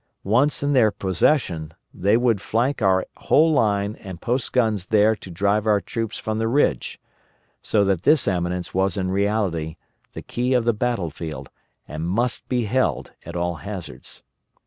[0.23, 5.29] Once in their possession they would flank our whole line and post guns there to
[5.29, 6.99] drive our troops from the ridge;
[7.61, 9.75] so that this eminence was in reality
[10.13, 11.51] the key of the battle field,
[11.87, 14.23] and must be held at all hazards.